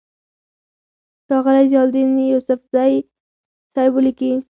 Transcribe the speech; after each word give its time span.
ښاغلے 1.27 1.63
ضياءالدين 1.71 2.09
يوسفزۍ 2.31 2.93
صېب 3.73 3.93
ليکي: 4.05 4.31